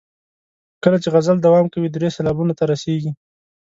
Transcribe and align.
کله 0.83 0.97
چې 1.03 1.07
غزل 1.13 1.37
دوام 1.39 1.65
کوي 1.73 1.89
درې 1.91 2.09
سېلابونو 2.15 2.53
ته 2.59 2.63
رسیږي. 2.71 3.11